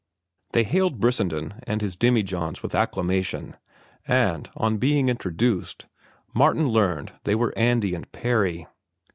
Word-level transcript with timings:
They 0.53 0.63
hailed 0.63 0.99
Brissenden 0.99 1.59
and 1.67 1.79
his 1.79 1.95
demijohns 1.95 2.63
with 2.63 2.73
acclamation, 2.73 3.57
and, 4.07 4.49
on 4.55 4.77
being 4.79 5.09
introduced, 5.09 5.85
Martin 6.33 6.67
learned 6.69 7.11
they 7.23 7.35
were 7.35 7.55
Andy 7.55 7.93
and 7.93 8.11
Parry. 8.11 8.65